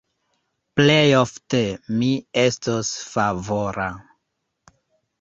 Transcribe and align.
Plejofte 0.79 1.61
mi 1.99 2.11
estos 2.47 2.93
favora. 3.13 3.89